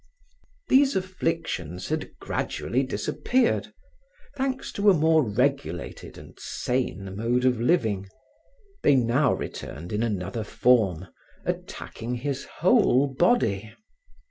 These 0.67 0.95
afflictions 0.95 1.89
had 1.89 2.17
gradually 2.17 2.81
disappeared, 2.81 3.71
thanks 4.35 4.71
to 4.71 4.89
a 4.89 4.95
more 4.95 5.21
regulated 5.23 6.17
and 6.17 6.33
sane 6.39 7.15
mode 7.15 7.45
of 7.45 7.61
living. 7.61 8.09
They 8.81 8.95
now 8.95 9.31
returned 9.35 9.93
in 9.93 10.01
another 10.01 10.43
form, 10.43 11.07
attacking 11.45 12.15
his 12.15 12.45
whole 12.45 13.09
body. 13.13 13.75